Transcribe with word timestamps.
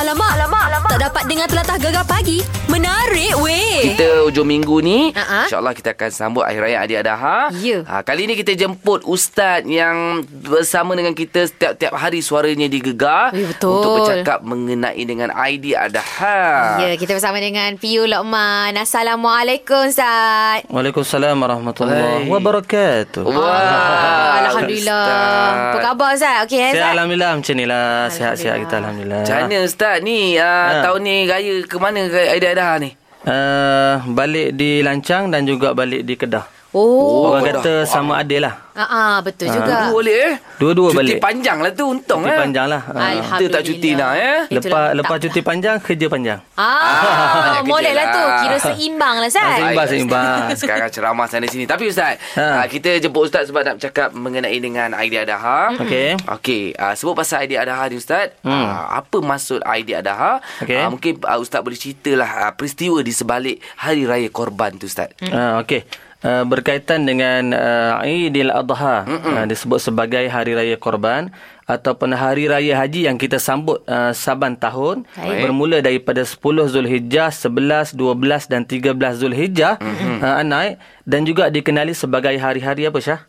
Alamak, 0.00 0.32
alamak, 0.32 0.62
alamak. 0.64 0.90
Tak 0.90 1.00
dapat 1.02 1.22
dengar 1.28 1.46
telatah 1.46 1.76
gegar 1.76 2.04
pagi. 2.04 2.40
Menarik 2.66 3.36
weh. 3.36 3.92
Kita 3.92 4.24
hujung 4.24 4.46
minggu 4.46 4.76
ni 4.78 5.10
Ha-ha. 5.10 5.44
InsyaAllah 5.44 5.72
kita 5.72 5.90
akan 5.90 6.10
sambut 6.10 6.42
Hari 6.42 6.56
Raya 6.58 6.78
Adik 6.80 7.00
Adaha 7.00 7.50
Ya. 7.58 7.82
ha, 7.82 8.00
Kali 8.00 8.24
ni 8.24 8.34
kita 8.34 8.52
jemput 8.52 9.02
Ustaz 9.02 9.64
Yang 9.64 9.96
bersama 10.44 10.92
dengan 10.92 11.10
kita 11.12 11.42
Setiap-tiap 11.42 11.90
hari 11.92 12.20
suaranya 12.20 12.66
digegar 12.66 13.32
Ya, 13.32 13.48
betul. 13.48 13.72
Untuk 13.74 13.90
bercakap 13.98 14.38
mengenai 14.40 15.00
dengan 15.00 15.32
ID 15.32 15.74
Adaha 15.74 16.78
Ya, 16.78 16.94
kita 16.94 17.12
bersama 17.12 17.36
dengan 17.38 17.74
Piu 17.74 18.04
Lokman. 18.04 18.76
Assalamualaikum, 18.76 19.90
Ustaz. 19.90 20.62
Waalaikumsalam 20.66 21.34
warahmatullahi 21.34 22.24
Hai. 22.24 22.30
wabarakatuh. 22.30 23.22
Wah 23.22 23.48
Ah, 23.50 24.32
Alhamdulillah. 24.46 25.02
Ustaz. 25.02 25.66
Apa 25.66 25.78
khabar, 25.82 26.08
Ustaz? 26.12 26.36
Okey, 26.44 26.58
eh, 26.58 26.70
Ustaz? 26.70 26.92
alhamdulillah 26.92 27.30
macam 27.34 27.54
ni 27.54 27.64
lah. 27.64 27.88
Sihat-sihat 28.08 28.56
kita 28.60 28.74
alhamdulillah. 28.78 29.20
Macam 29.20 29.36
mana 29.42 29.56
Ustaz 29.62 29.89
ni 29.98 30.38
uh, 30.38 30.46
Ha. 30.46 30.86
Tahun 30.86 31.00
ni 31.02 31.26
raya 31.26 31.66
ke 31.66 31.76
mana 31.82 32.06
Adaha 32.06 32.78
ni 32.78 32.94
Uh, 33.20 34.00
balik 34.16 34.56
di 34.56 34.80
Lancang 34.80 35.28
dan 35.28 35.44
juga 35.44 35.76
balik 35.76 36.08
di 36.08 36.16
Kedah. 36.16 36.48
Oh. 36.70 37.34
Orang 37.34 37.42
Kedah. 37.42 37.62
kata 37.62 37.72
sama 37.82 38.12
adil 38.16 38.46
lah. 38.46 38.54
Ah, 38.72 38.86
ah, 38.86 39.14
betul 39.18 39.50
juga. 39.50 39.90
Dua 39.90 39.92
boleh 39.92 40.16
eh 40.22 40.34
Dua-dua 40.56 40.88
Cuti 40.88 40.96
balik. 40.96 41.18
panjang 41.18 41.58
lah 41.58 41.74
tu 41.74 41.84
Untung 41.84 42.22
Cuti 42.22 42.30
eh 42.30 42.38
panjang 42.38 42.66
lah. 42.66 42.80
Ah. 42.86 43.10
Alhamdulillah. 43.10 43.36
Kita 43.36 43.46
tak 43.50 43.62
cuti 43.66 43.90
nak 43.92 44.12
eh 44.14 44.36
Lepas 44.48 44.84
lepas 44.94 45.16
cuti 45.18 45.40
panjang 45.42 45.76
kerja 45.76 46.06
panjang. 46.06 46.38
Ah, 46.54 47.60
molek 47.60 47.90
kerja 47.92 47.98
lah 47.98 48.06
tu. 48.08 48.22
lah. 48.22 48.38
Kira 48.40 48.56
seimbang 48.70 49.16
lah, 49.18 49.26
Ustaz. 49.26 49.42
Ah, 49.42 49.56
seimbang. 49.58 49.86
Seimbang. 49.90 50.38
Ustaz. 50.46 50.58
Sekarang 50.60 50.88
ceramah 50.88 51.26
sana 51.26 51.44
sini 51.44 51.64
Tapi 51.66 51.84
Ustaz 51.86 52.14
ha. 52.34 52.62
Kita 52.64 52.90
jemput 52.96 53.26
Ustaz 53.26 53.50
sebab 53.50 53.60
nak 53.60 53.74
bercakap 53.76 54.08
Mengenai 54.12 54.56
dengan 54.56 54.94
Idea 54.94 55.26
Adaha 55.26 55.74
Okey. 55.76 56.08
Okey 56.38 56.62
uh, 56.72 56.94
Sebut 56.94 57.12
pasal 57.12 57.44
Idea 57.44 57.60
Adaha 57.60 57.90
ni 57.90 57.96
Ustaz 57.96 58.30
hmm. 58.40 58.48
uh, 58.48 58.84
Apa 58.94 59.18
maksud 59.18 59.60
Idea 59.66 59.98
Adaha 59.98 60.38
Okey. 60.62 60.78
uh, 60.78 60.88
Mungkin 60.88 61.12
uh, 61.20 61.36
Ustaz 61.36 61.60
boleh 61.60 61.74
ceritalah 61.74 62.46
uh, 62.46 62.52
Peristiwa 62.54 63.02
di 63.02 63.10
sebalik 63.10 63.58
Hari 63.76 64.06
Raya 64.06 64.28
Korban 64.30 64.78
tu 64.78 64.86
Ustaz 64.86 65.10
hmm. 65.18 65.32
Ah, 65.32 65.58
okey. 65.60 65.82
Uh, 66.20 66.44
berkaitan 66.44 67.08
dengan 67.08 67.56
uh, 67.56 68.04
Aidil 68.04 68.52
Adha 68.52 69.08
uh, 69.08 69.44
disebut 69.48 69.80
sebagai 69.80 70.20
hari 70.28 70.52
raya 70.52 70.76
korban 70.76 71.32
ataupun 71.64 72.12
hari 72.12 72.44
raya 72.44 72.76
haji 72.76 73.08
yang 73.08 73.16
kita 73.16 73.40
sambut 73.40 73.80
uh, 73.88 74.12
saban 74.12 74.52
tahun 74.52 75.08
Baik. 75.16 75.48
bermula 75.48 75.80
daripada 75.80 76.20
10 76.20 76.36
Zulhijjah, 76.76 77.32
11, 77.32 77.96
12 77.96 78.52
dan 78.52 78.68
13 78.68 79.00
Zulhijjah 79.16 79.80
mm-hmm. 79.80 80.16
uh, 80.20 80.44
naik 80.44 80.76
dan 81.08 81.24
juga 81.24 81.48
dikenali 81.48 81.96
sebagai 81.96 82.36
hari-hari 82.36 82.84
apa 82.84 83.00
Syah? 83.00 83.24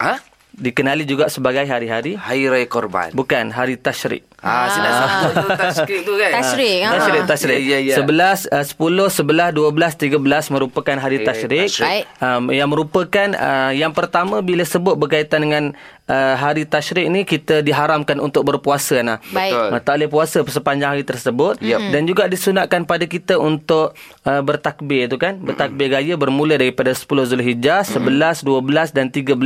Ha? 0.00 0.24
Dikenali 0.56 1.04
juga 1.04 1.28
sebagai 1.28 1.68
hari-hari 1.68 2.16
Hari 2.16 2.48
Raya 2.48 2.66
Korban 2.72 3.12
bukan 3.12 3.52
hari 3.52 3.76
tasyrik. 3.76 4.24
Ah, 4.40 4.66
Sila 4.68 4.88
sambut 4.90 5.32
tu 5.36 5.48
Tashkrik 5.52 6.00
tu 6.02 6.12
kan 6.14 6.30
Tasyrik. 6.32 6.78
ah. 6.80 6.90
Tasyrik, 6.94 7.22
tasyrik. 7.26 7.58
Ya, 7.60 7.78
ya, 7.78 7.92
ya. 7.92 7.96
11, 8.00 8.48
uh, 8.48 8.64
10, 8.64 8.72
11, 9.12 9.52
12, 9.52 10.16
13 10.16 10.16
merupakan 10.50 10.96
hari 10.96 11.16
Okey, 11.18 11.26
tasyrik. 11.26 11.68
tasyrik. 11.68 11.86
Baik. 11.86 12.04
Um, 12.18 12.42
yang 12.50 12.68
merupakan 12.68 13.28
uh, 13.30 13.72
yang 13.72 13.92
pertama 13.92 14.40
bila 14.40 14.64
sebut 14.64 14.96
berkaitan 14.96 15.40
dengan 15.40 15.64
uh, 16.06 16.34
hari 16.34 16.64
tasyrik 16.64 17.06
ni 17.06 17.22
kita 17.22 17.60
diharamkan 17.60 18.16
untuk 18.16 18.44
berpuasa 18.44 19.00
nah. 19.00 19.18
Baik. 19.26 19.52
Betul. 19.52 19.66
Uh, 19.68 19.80
tak 19.80 19.94
boleh 19.94 20.10
puasa 20.10 20.38
sepanjang 20.42 20.90
hari 20.90 21.04
tersebut 21.04 21.60
Yep. 21.60 21.80
dan 21.90 22.02
juga 22.04 22.24
disunatkan 22.24 22.82
pada 22.82 23.04
kita 23.04 23.36
untuk 23.36 23.92
uh, 24.22 24.40
bertakbir 24.40 25.06
tu 25.06 25.16
kan 25.16 25.36
bertakbir 25.36 25.90
gaya 25.90 26.14
bermula 26.14 26.56
daripada 26.56 26.90
10 26.90 27.04
Zulhijjah 27.28 27.84
11 27.84 28.40
12 28.40 28.64
dan 28.90 29.06
13 29.06 29.36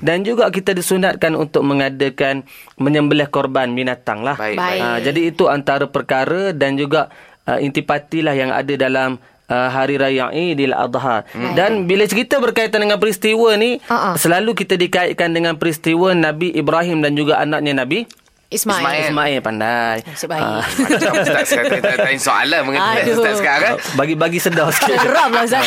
dan 0.00 0.18
juga 0.22 0.48
kita 0.48 0.72
disunatkan 0.72 1.34
untuk 1.34 1.60
mengadakan 1.62 2.46
menyembelih 2.76 3.26
korban 3.26 3.68
binatang 3.70 4.21
lah 4.22 4.38
Baik, 4.38 4.56
Baik. 4.56 4.80
Ah, 4.80 4.98
jadi 5.02 5.20
itu 5.28 5.44
antara 5.50 5.84
perkara 5.84 6.54
dan 6.54 6.78
juga 6.78 7.10
uh, 7.44 7.58
intipati 7.58 8.22
lah 8.22 8.32
yang 8.32 8.54
ada 8.54 8.74
dalam 8.78 9.18
uh, 9.50 9.68
hari 9.68 9.98
raya 9.98 10.30
Aidil 10.30 10.72
Adha. 10.72 11.26
Hmm. 11.34 11.52
Dan 11.52 11.70
bila 11.84 12.06
cerita 12.06 12.38
berkaitan 12.38 12.80
dengan 12.86 12.96
peristiwa 12.96 13.52
ni 13.58 13.82
Ah, 13.90 14.12
ah. 14.12 14.14
selalu 14.14 14.54
kita 14.54 14.78
dikaitkan 14.78 15.34
dengan 15.34 15.58
peristiwa 15.58 16.14
Nabi 16.14 16.54
Ibrahim 16.54 17.02
dan 17.02 17.12
juga 17.18 17.42
anaknya 17.42 17.82
Nabi 17.84 18.06
Ismail. 18.52 18.78
Ismail. 18.78 19.02
Ismail 19.06 19.38
pandai. 19.40 19.96
Nasib 20.02 20.28
baik. 20.28 20.42
Ah, 20.42 20.62
Macam 20.62 21.12
Ustaz 21.16 21.44
Saya 21.46 21.64
tak 21.72 21.96
tanya 21.98 22.18
soalan 22.18 22.60
Mengenai 22.64 23.00
Aduh. 23.00 23.14
Ustaz 23.16 23.34
sekarang 23.36 23.74
bagi-bagi 23.94 24.38
sedar 24.38 24.68
sikit. 24.74 24.96
Geram 24.98 25.30
lah, 25.30 25.42
Ustaz. 25.42 25.64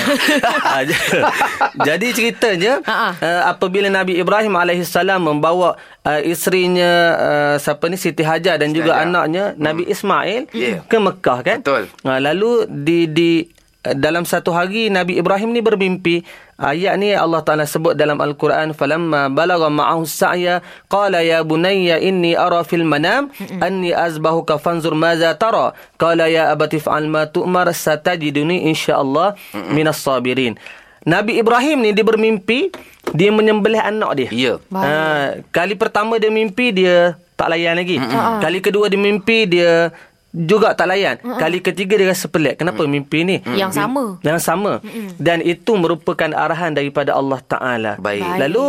Ah, 0.61 0.81
j- 0.81 0.99
Jadi 1.87 2.07
ceritanya 2.11 2.73
ha. 2.83 3.11
uh, 3.13 3.41
apabila 3.47 3.87
Nabi 3.87 4.15
Ibrahim 4.15 4.53
alaihissalam 4.53 5.19
membawa 5.19 5.75
uh, 6.01 6.21
isterinya 6.21 6.91
uh, 7.13 7.55
siapa 7.55 7.87
ni 7.87 7.95
Siti 7.95 8.21
Hajar 8.21 8.55
dan 8.55 8.69
juga 8.69 8.95
Hajar. 8.95 9.07
anaknya 9.07 9.43
Nabi 9.55 9.85
Ismail 9.85 10.47
Ya. 10.51 10.81
ke 10.81 10.97
Mekah 10.97 11.39
kan. 11.41 11.57
Betul. 11.59 11.87
Uh, 12.01 12.19
lalu 12.19 12.51
di 12.67 12.99
di 13.07 13.31
uh, 13.43 13.54
dalam 13.93 14.25
satu 14.25 14.49
hari 14.49 14.89
Nabi 14.89 15.21
Ibrahim 15.21 15.53
ni 15.53 15.61
bermimpi 15.61 16.25
ayat 16.57 16.97
ni 16.97 17.13
Allah 17.13 17.45
Taala 17.45 17.69
sebut 17.69 17.93
dalam 17.93 18.17
al-Quran 18.17 18.73
falamma 18.73 19.29
balagha 19.29 19.69
ma'ahu 19.69 20.09
sa'ya 20.09 20.65
qala 20.89 21.21
ya 21.21 21.45
bunayya 21.45 22.01
inni 22.01 22.33
ara 22.33 22.65
fil 22.65 22.81
manam 22.81 23.29
anni 23.61 23.93
azbahuka 23.93 24.57
fanzur 24.57 24.97
madza 24.97 25.37
tara 25.37 25.77
qala 26.01 26.25
ya 26.25 26.49
abati 26.49 26.81
fa'al 26.81 27.05
ma 27.05 27.29
tu'mar 27.29 27.69
satajiduni 27.69 28.65
insyaallah 28.73 29.37
minas 29.69 30.01
sabirin. 30.01 30.57
Nabi 31.05 31.37
Ibrahim 31.37 31.85
ni 31.85 31.93
dia 31.93 32.01
bermimpi 32.01 32.73
dia 33.13 33.29
menyembelih 33.29 33.77
anak 33.77 34.11
dia. 34.17 34.29
Ya. 34.33 34.53
Ha, 34.73 35.37
kali 35.53 35.77
pertama 35.77 36.17
dia 36.17 36.33
mimpi 36.33 36.73
dia 36.73 37.13
tak 37.37 37.53
layan 37.53 37.77
lagi. 37.77 38.01
Ah. 38.01 38.41
Kali 38.41 38.57
kedua 38.57 38.89
dia 38.89 38.97
mimpi 38.97 39.45
dia 39.45 39.93
juga 40.35 40.75
tak 40.75 40.91
layan. 40.91 41.15
Kali 41.23 41.63
ketiga 41.63 41.95
dia 41.95 42.11
rasa 42.11 42.27
pelik. 42.27 42.59
Kenapa 42.59 42.83
mimpi 42.83 43.23
ni? 43.23 43.39
Yang 43.55 43.79
sama. 43.79 44.19
Yang 44.19 44.39
sama. 44.43 44.83
Dan 45.15 45.39
itu 45.39 45.71
merupakan 45.79 46.27
arahan 46.35 46.75
daripada 46.75 47.15
Allah 47.15 47.39
Taala. 47.39 47.91
Baik. 47.95 48.19
Baik. 48.19 48.39
Lalu 48.43 48.65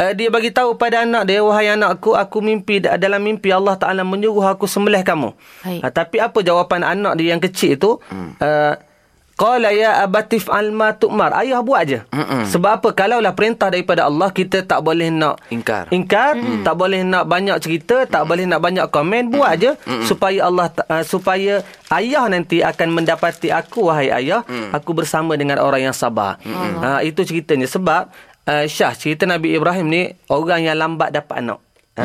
uh, 0.00 0.12
dia 0.16 0.28
bagi 0.32 0.50
tahu 0.50 0.80
pada 0.80 1.04
anak 1.04 1.28
dia, 1.28 1.44
wahai 1.44 1.76
anakku, 1.76 2.16
aku 2.16 2.40
mimpi 2.40 2.80
dalam 2.80 3.20
mimpi 3.20 3.52
Allah 3.52 3.76
Taala 3.76 4.00
menyuruh 4.00 4.48
aku 4.48 4.64
sembelih 4.64 5.04
kamu. 5.04 5.36
Baik. 5.62 5.80
Uh, 5.84 5.92
tapi 5.92 6.16
apa 6.24 6.38
jawapan 6.40 6.80
anak 6.82 7.12
dia 7.20 7.36
yang 7.36 7.42
kecil 7.44 7.76
itu? 7.76 7.90
Uh, 8.40 8.74
Qala 9.40 9.72
ya 9.72 10.04
abatif 10.04 10.52
al 10.52 10.68
ma 10.68 10.92
tu'mar. 10.92 11.32
Ayah 11.32 11.64
buat 11.64 11.88
je. 11.88 12.04
Mm-mm. 12.12 12.44
Sebab 12.52 12.70
apa? 12.76 12.88
Kalaulah 12.92 13.32
perintah 13.32 13.72
daripada 13.72 14.04
Allah, 14.04 14.28
kita 14.28 14.60
tak 14.68 14.84
boleh 14.84 15.08
nak 15.08 15.40
Ingkar. 15.48 15.88
ingkar, 15.88 16.36
tak 16.60 16.76
boleh 16.76 17.00
nak 17.00 17.24
banyak 17.24 17.56
cerita, 17.64 18.04
tak 18.04 18.28
boleh 18.28 18.44
nak 18.44 18.60
banyak 18.60 18.84
komen, 18.92 19.32
buat 19.32 19.56
je 19.56 19.72
supaya 20.04 20.44
Allah 20.44 20.68
uh, 20.68 21.00
supaya 21.00 21.64
ayah 21.88 22.28
nanti 22.28 22.60
akan 22.60 22.92
mendapati 22.92 23.48
aku 23.48 23.88
wahai 23.88 24.12
ayah, 24.12 24.44
aku 24.76 24.92
bersama 24.92 25.40
dengan 25.40 25.56
orang 25.64 25.88
yang 25.88 25.96
sabar. 25.96 26.36
Ha, 26.44 27.00
itu 27.00 27.24
ceritanya 27.24 27.64
sebab 27.64 28.12
uh, 28.44 28.64
Syah 28.68 28.92
cerita 28.92 29.24
Nabi 29.24 29.56
Ibrahim 29.56 29.88
ni 29.88 30.02
orang 30.28 30.68
yang 30.68 30.76
lambat 30.76 31.16
dapat 31.16 31.40
anak. 31.40 31.64
Ha, 31.96 32.04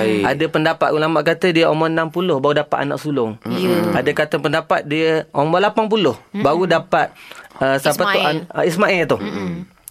Baik. 0.00 0.22
Ada 0.26 0.44
pendapat 0.46 0.88
ulama 0.90 1.18
kata 1.20 1.46
dia 1.48 1.66
umur 1.66 1.86
60 1.86 2.10
baru 2.38 2.54
dapat 2.58 2.78
anak 2.80 2.98
sulung. 2.98 3.36
Ya. 3.46 3.92
Ada 3.92 4.10
kata 4.10 4.36
pendapat 4.36 4.80
dia 4.82 5.28
umur 5.30 5.60
80 5.60 5.86
baru 6.36 6.64
dapat 6.64 7.12
uh, 7.56 7.76
siapa 7.76 8.02
tu 8.02 8.08
Ismail. 8.10 8.24
an- 8.26 8.46
uh, 8.50 8.64
Ismail 8.64 9.02
tu. 9.06 9.18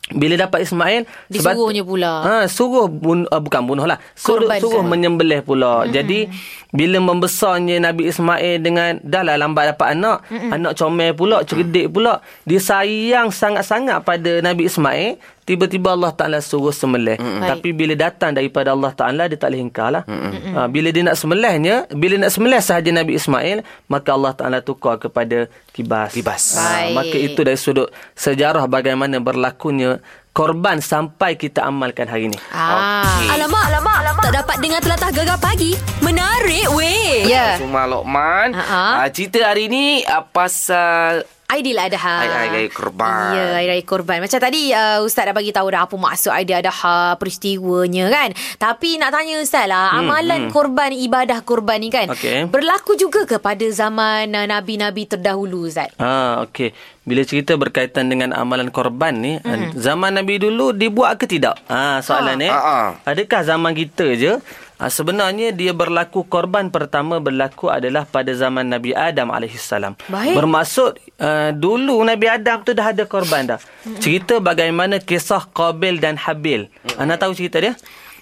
Bila 0.10 0.34
dapat 0.40 0.66
Ismail 0.66 1.06
sebab- 1.30 1.54
Disuruhnya 1.54 1.84
pula. 1.84 2.12
Ha 2.20 2.36
suruh 2.46 2.90
bun, 2.90 3.30
uh, 3.30 3.38
bukan 3.38 3.62
bunuh 3.64 3.86
lah. 3.86 4.02
Suruh 4.16 4.42
suruh 4.60 4.82
menyembelih 4.84 5.40
pula. 5.40 5.86
Jadi 5.86 6.26
bila 6.72 6.98
membesarnya 7.00 7.78
Nabi 7.80 8.10
Ismail 8.10 8.58
dengan 8.58 8.98
dah 9.00 9.22
lah 9.22 9.38
lambat 9.38 9.70
dapat 9.70 9.94
anak, 9.94 10.26
anak 10.50 10.74
comel 10.74 11.14
pula, 11.14 11.42
cerdik 11.44 11.90
pula, 11.90 12.20
dia 12.42 12.58
sayang 12.58 13.30
sangat-sangat 13.30 14.02
pada 14.02 14.42
Nabi 14.42 14.66
Ismail. 14.66 15.22
Tiba-tiba 15.50 15.98
Allah 15.98 16.14
Ta'ala 16.14 16.38
suruh 16.46 16.70
sembelih. 16.70 17.18
Tapi 17.18 17.74
bila 17.74 17.98
datang 17.98 18.38
daripada 18.38 18.70
Allah 18.70 18.94
Ta'ala, 18.94 19.26
dia 19.26 19.34
tak 19.34 19.50
boleh 19.50 19.66
ingkar 19.66 19.90
lah. 19.90 20.04
Ha, 20.06 20.70
bila 20.70 20.94
dia 20.94 21.02
nak 21.02 21.18
sembelihnya, 21.18 21.90
bila 21.90 22.22
nak 22.22 22.30
sembelih 22.30 22.62
sahaja 22.62 22.94
Nabi 22.94 23.18
Ismail, 23.18 23.66
maka 23.90 24.14
Allah 24.14 24.38
Ta'ala 24.38 24.62
tukar 24.62 25.02
kepada 25.02 25.50
kibas. 25.74 26.14
Kibas. 26.14 26.54
Ha, 26.54 26.94
maka 26.94 27.18
itu 27.18 27.42
dari 27.42 27.58
sudut 27.58 27.90
sejarah 28.14 28.70
bagaimana 28.70 29.18
berlakunya 29.18 29.98
korban 30.30 30.80
sampai 30.80 31.34
kita 31.34 31.66
amalkan 31.66 32.06
hari 32.06 32.30
ini. 32.30 32.38
Ah. 32.54 33.02
Okey. 33.02 33.28
Alamak, 33.34 33.64
alamak, 33.74 33.98
alamak. 34.06 34.24
Tak 34.30 34.34
dapat 34.46 34.56
dengar 34.62 34.80
telatah 34.86 35.10
gegar 35.10 35.40
pagi. 35.42 35.74
Menarik 36.06 36.70
weh. 36.78 37.26
Ya. 37.26 37.58
Suma 37.58 37.90
Lokman 37.90 38.54
Ha-ha. 38.54 39.04
uh, 39.04 39.10
Cerita 39.10 39.42
hari 39.44 39.68
ni 39.68 40.06
uh, 40.06 40.24
Pasal 40.30 41.26
Aidil 41.50 41.82
Adha. 41.82 41.98
Hari 42.22 42.54
Raya 42.54 42.70
Korban. 42.70 43.34
Ya, 43.34 43.46
Hari 43.58 43.68
Raya 43.74 43.84
Korban. 43.84 44.22
Macam 44.22 44.38
tadi 44.38 44.70
uh, 44.70 45.02
Ustaz 45.02 45.26
dah 45.26 45.34
bagi 45.34 45.50
tahu 45.50 45.68
dah 45.74 45.90
apa 45.90 45.96
maksud 45.98 46.30
Aidil 46.30 46.62
Adha, 46.62 47.18
peristiwanya 47.18 48.06
kan. 48.14 48.30
Tapi 48.62 49.02
nak 49.02 49.10
tanya 49.18 49.42
Ustaz 49.42 49.66
lah, 49.66 49.90
hmm, 49.90 50.00
amalan 50.06 50.42
hmm. 50.46 50.54
korban, 50.54 50.94
ibadah 50.94 51.42
korban 51.42 51.82
ni 51.82 51.90
kan. 51.90 52.06
Okey. 52.14 52.46
Berlaku 52.54 52.94
juga 52.94 53.26
ke 53.26 53.42
pada 53.42 53.66
zaman 53.74 54.30
uh, 54.30 54.46
Nabi-Nabi 54.46 55.10
terdahulu 55.10 55.66
Ustaz? 55.66 55.90
Ha, 55.98 56.46
okey. 56.46 56.70
Bila 57.10 57.26
cerita 57.26 57.58
berkaitan 57.58 58.06
dengan 58.06 58.38
amalan 58.38 58.70
korban 58.70 59.18
ni, 59.18 59.42
hmm. 59.42 59.74
zaman 59.74 60.14
Nabi 60.14 60.38
dulu 60.38 60.70
dibuat 60.78 61.18
ke 61.18 61.26
tidak? 61.26 61.58
Ha, 61.66 62.06
soalan 62.06 62.38
ni. 62.38 62.46
Ha, 62.46 62.62
ha. 62.62 62.80
Adakah 63.02 63.42
zaman 63.42 63.74
kita 63.74 64.14
je 64.14 64.38
Ah, 64.80 64.88
sebenarnya 64.88 65.52
dia 65.52 65.76
berlaku 65.76 66.24
korban 66.24 66.72
pertama 66.72 67.20
berlaku 67.20 67.68
adalah 67.68 68.08
pada 68.08 68.32
zaman 68.32 68.64
Nabi 68.64 68.96
Adam 68.96 69.28
alaihissalam. 69.28 70.00
Baik. 70.08 70.40
Bermaksud 70.40 70.96
uh, 71.20 71.52
dulu 71.52 72.00
Nabi 72.00 72.32
Adam 72.32 72.64
tu 72.64 72.72
dah 72.72 72.96
ada 72.96 73.04
korban 73.04 73.44
dah. 73.44 73.60
Cerita 74.00 74.40
bagaimana 74.40 75.04
kisah 75.04 75.52
Qabil 75.52 76.00
dan 76.00 76.16
Habil. 76.16 76.72
Anda 76.96 77.20
tahu 77.20 77.36
cerita 77.36 77.60
dia? 77.60 77.76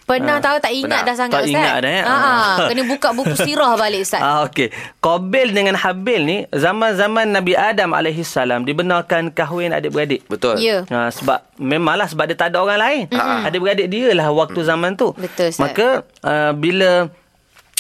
Pernah 0.08 0.40
tahu 0.40 0.56
tak 0.58 0.72
ingat 0.72 1.04
pernah. 1.04 1.04
dah 1.04 1.16
sangat 1.16 1.34
Tak 1.34 1.44
Ustaz? 1.44 1.52
ingat 1.54 1.76
dah, 1.78 1.92
ya? 1.92 2.02
Ha, 2.02 2.16
Ah. 2.16 2.56
kena 2.72 2.84
buka 2.84 3.10
buku 3.12 3.36
sirah 3.36 3.76
balik 3.76 4.02
Ustaz. 4.02 4.24
Ah 4.24 4.40
okey. 4.42 4.72
Qabil 4.98 5.48
dengan 5.52 5.76
Habil 5.76 6.22
ni 6.24 6.38
zaman-zaman 6.50 7.28
Nabi 7.28 7.54
Adam 7.54 7.92
alaihissalam 7.92 8.64
dibenarkan 8.64 9.30
kahwin 9.30 9.70
adik-beradik. 9.70 10.24
Betul. 10.26 10.58
Ya. 10.58 10.88
Ha, 10.88 11.12
sebab 11.12 11.44
memanglah 11.56 12.08
sebab 12.08 12.24
dia 12.26 12.36
tak 12.36 12.50
ada 12.50 12.64
orang 12.64 12.80
lain. 12.80 13.04
Adik-beradik 13.44 13.88
dia 13.88 14.10
lah 14.14 14.32
waktu 14.32 14.60
zaman 14.62 14.96
tu. 14.96 15.12
Betul, 15.14 15.52
Ustaz. 15.52 15.60
Maka 15.60 15.88
uh, 16.24 16.52
bila 16.54 17.12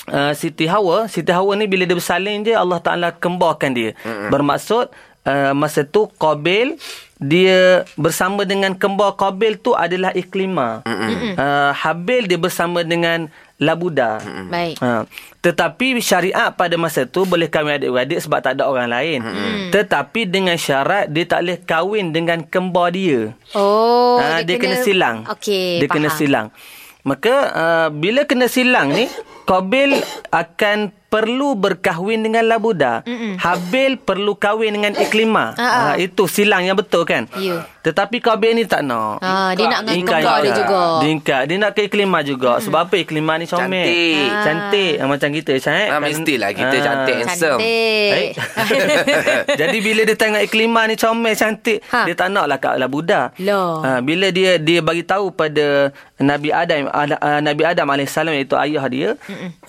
uh, 0.08 0.34
Siti 0.34 0.68
Hawa, 0.68 1.08
Siti 1.08 1.32
Hawa 1.32 1.56
ni 1.56 1.64
bila 1.64 1.84
dia 1.84 1.96
bersalin 1.96 2.44
je 2.44 2.52
Allah 2.52 2.78
Taala 2.78 3.10
kembarkan 3.10 3.72
dia. 3.72 3.96
Bermaksud 4.28 4.92
uh, 5.28 5.52
masa 5.52 5.84
tu 5.84 6.08
Qabil 6.16 6.80
dia 7.18 7.82
bersama 7.98 8.46
dengan 8.46 8.78
kembar 8.78 9.18
Qabil 9.18 9.58
tu 9.58 9.74
adalah 9.74 10.14
Iklimah. 10.14 10.86
Uh, 10.86 11.74
Habil 11.74 12.30
dia 12.30 12.38
bersama 12.38 12.86
dengan 12.86 13.28
Labuda. 13.58 14.22
Baik. 14.54 14.78
Ha. 14.86 15.10
Tetapi 15.42 15.98
syariat 15.98 16.54
pada 16.54 16.78
masa 16.78 17.10
tu 17.10 17.26
boleh 17.26 17.50
kahwin 17.50 17.82
adik-beradik 17.82 18.22
sebab 18.22 18.46
tak 18.46 18.62
ada 18.62 18.70
orang 18.70 18.86
lain. 18.86 19.26
Hmm. 19.26 19.74
Tetapi 19.74 20.30
dengan 20.30 20.54
syarat 20.62 21.10
dia 21.10 21.26
tak 21.26 21.42
boleh 21.42 21.58
kahwin 21.66 22.14
dengan 22.14 22.46
kembar 22.46 22.94
dia. 22.94 23.34
Oh, 23.58 24.22
ha, 24.22 24.46
dia, 24.46 24.62
kena, 24.62 24.78
silang. 24.86 25.26
Okey, 25.26 25.82
Dia 25.82 25.90
faham. 25.90 25.96
kena 25.98 26.10
silang. 26.14 26.48
Maka 27.02 27.36
uh, 27.50 27.88
bila 27.90 28.30
kena 28.30 28.46
silang 28.46 28.94
ni 28.94 29.10
Qabil 29.50 29.98
akan 30.30 30.92
perlu 31.08 31.56
berkahwin 31.56 32.24
dengan 32.24 32.48
Labuda. 32.48 33.04
Mm-mm. 33.08 33.40
Habil 33.40 33.96
perlu 34.00 34.36
kahwin 34.36 34.76
dengan 34.76 34.94
Iklimah. 34.96 35.56
Ah, 35.56 35.64
ah. 35.64 35.72
Ha, 35.96 36.00
itu 36.00 36.28
silang 36.28 36.68
yang 36.68 36.76
betul 36.76 37.08
kan? 37.08 37.32
Ya. 37.40 37.64
Tetapi 37.88 38.20
Qabil 38.20 38.52
ni 38.52 38.64
tak 38.68 38.84
nak. 38.84 39.24
Ha, 39.24 39.56
dia 39.56 39.72
nak 39.72 39.88
dengan 39.88 40.20
kembar 40.20 40.44
dia 40.44 40.52
juga. 40.60 40.82
Dia 41.00 41.10
ingkar. 41.16 41.42
Dia 41.48 41.56
nak 41.56 41.72
ke 41.72 41.88
Iklimah 41.88 42.22
juga. 42.28 42.60
Hmm. 42.60 42.64
Sebab 42.68 42.80
apa 42.92 42.96
Iklimah 43.00 43.36
ni 43.40 43.46
comel. 43.48 43.88
Cantik. 43.88 44.28
Ah. 44.28 44.44
Cantik. 44.44 44.94
Ah, 45.00 45.08
macam 45.08 45.30
kita, 45.32 45.52
Syed. 45.56 45.88
Ah, 45.88 46.00
mestilah 46.04 46.52
kita 46.52 46.76
cantik, 46.84 47.18
handsome. 47.24 47.60
Cantik. 47.64 48.30
Jadi 49.64 49.78
bila 49.80 50.02
dia 50.04 50.18
tengok 50.20 50.42
Iklimah 50.44 50.84
ni 50.92 50.96
comel, 51.00 51.34
cantik. 51.40 51.80
Ha. 51.88 52.04
Dia 52.04 52.16
tak 52.20 52.28
nak 52.36 52.46
lah 52.52 52.60
Kak 52.60 52.76
Labuda. 52.76 53.32
Loh. 53.40 53.80
Ha, 53.80 54.04
bila 54.04 54.36
dia 54.36 54.60
dia 54.60 54.84
bagi 54.84 55.08
tahu 55.08 55.32
pada 55.32 55.96
Nabi 56.20 56.50
Adam 56.52 56.92
uh, 56.92 57.42
Nabi 57.42 57.64
Adam 57.64 57.88
alaihissalam 57.94 58.34
iaitu 58.34 58.58
ayah 58.58 58.84
dia, 58.90 59.10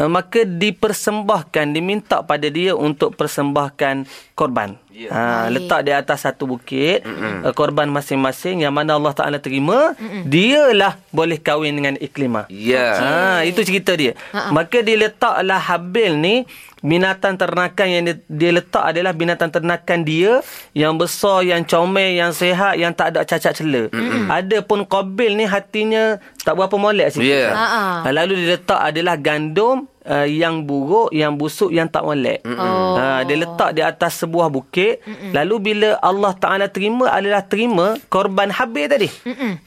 uh, 0.01 0.09
maka 0.11 0.43
dipersembahkan 0.49 1.71
diminta 1.71 2.25
pada 2.25 2.49
dia 2.49 2.73
untuk 2.73 3.15
persembahkan 3.15 4.09
korban. 4.33 4.81
Ya. 4.99 5.15
Ha, 5.15 5.21
letak 5.47 5.87
di 5.87 5.95
atas 5.95 6.27
satu 6.27 6.51
bukit 6.51 7.07
uh, 7.07 7.55
korban 7.55 7.87
masing-masing 8.09 8.65
yang 8.65 8.73
mana 8.73 8.97
Allah 8.97 9.13
Taala 9.13 9.37
terima, 9.37 9.93
dialah 10.25 10.97
boleh 11.13 11.37
kahwin 11.37 11.77
dengan 11.77 12.01
Iklimah. 12.01 12.49
Ya. 12.49 12.97
Ha, 12.97 13.45
itu 13.45 13.61
cerita 13.61 13.93
dia. 13.93 14.17
Maka 14.33 14.81
dia 14.81 14.97
letaklah 14.97 15.61
Habil 15.61 16.17
ni 16.17 16.49
binatang 16.81 17.37
ternakan 17.37 17.87
yang 17.91 18.03
dia, 18.09 18.17
dia 18.33 18.51
letak 18.55 18.81
adalah 18.81 19.13
binatang 19.13 19.53
ternakan 19.53 20.09
dia 20.09 20.41
yang 20.73 20.97
besar, 20.97 21.45
yang 21.45 21.69
comel, 21.69 22.17
yang 22.17 22.33
sehat, 22.33 22.81
yang 22.81 22.97
tak 22.97 23.13
ada 23.13 23.29
cacat 23.29 23.53
cela. 23.53 23.93
Ada 24.33 24.65
pun 24.65 24.89
Qabil 24.89 25.37
ni 25.37 25.45
hatinya 25.45 26.17
tak 26.41 26.57
berapa 26.57 26.81
molek 26.81 27.13
sikit. 27.13 27.29
Ya. 27.29 27.53
Ha, 27.53 27.67
ha. 27.69 28.09
Lalu 28.09 28.41
dia 28.41 28.57
letak 28.57 28.81
adalah 28.81 29.21
gandum 29.21 29.85
uh, 30.09 30.25
yang 30.25 30.65
buruk, 30.65 31.13
yang 31.13 31.37
busuk, 31.37 31.69
yang 31.69 31.87
tak 31.87 32.03
molek. 32.03 32.41
Oh. 32.49 32.97
Ha, 32.97 33.23
dia 33.29 33.37
letak 33.37 33.77
di 33.77 33.85
atas 33.85 34.25
sebuah 34.25 34.49
bukit. 34.49 35.05
Lalu 35.37 35.55
bila 35.61 36.01
Allah 36.01 36.33
Ta'ala 36.35 36.67
terima 36.73 37.13
adalah 37.13 37.45
terima 37.45 37.95
korban 38.09 38.49
Habil 38.49 38.89
tadi. 38.89 39.09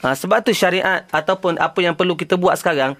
Ha, 0.02 0.18
sebab 0.18 0.42
tu 0.42 0.50
syariat 0.50 1.06
ataupun 1.14 1.56
apa 1.62 1.78
yang 1.78 1.94
perlu 1.94 2.18
kita 2.18 2.34
buat 2.34 2.58
sekarang, 2.58 2.98